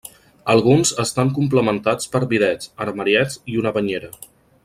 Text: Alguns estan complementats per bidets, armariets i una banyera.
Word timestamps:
Alguns 0.53 0.93
estan 1.03 1.29
complementats 1.35 2.09
per 2.15 2.21
bidets, 2.33 2.71
armariets 2.87 3.39
i 3.55 3.61
una 3.65 3.77
banyera. 3.79 4.11